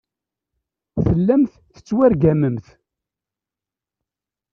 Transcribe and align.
Tellamt 1.05 1.53
tettwargamemt. 1.73 2.67